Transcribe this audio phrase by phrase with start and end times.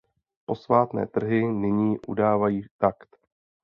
[0.45, 3.17] Posvátné trhy nyní udávají takt.